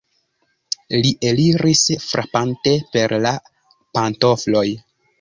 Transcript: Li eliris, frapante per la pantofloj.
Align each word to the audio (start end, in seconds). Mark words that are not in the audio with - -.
Li 1.03 1.11
eliris, 1.33 1.85
frapante 2.07 2.75
per 2.97 3.17
la 3.29 3.37
pantofloj. 3.99 4.69